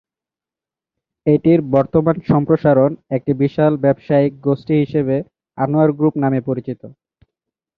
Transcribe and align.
এটির 1.25 1.59
বর্তমান 1.75 2.15
সম্প্রসারণ 2.29 2.91
একটি 3.17 3.31
বিশাল 3.41 3.73
ব্যবসায়িক 3.77 4.33
গোষ্ঠী 4.47 4.75
হিসেবে 4.83 5.15
আনোয়ার 5.57 5.89
গ্রুপ 5.91 6.13
নামে 6.23 6.39
পরিচিত। 6.47 6.81